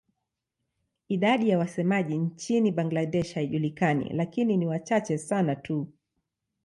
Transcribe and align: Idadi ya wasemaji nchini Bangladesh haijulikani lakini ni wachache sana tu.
Idadi 1.07 1.49
ya 1.49 1.59
wasemaji 1.59 2.17
nchini 2.17 2.71
Bangladesh 2.71 3.33
haijulikani 3.35 4.09
lakini 4.13 4.57
ni 4.57 4.67
wachache 4.67 5.17
sana 5.17 5.55
tu. 5.55 5.87